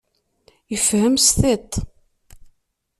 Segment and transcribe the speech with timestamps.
[0.75, 1.71] Ifhem s tiṭ.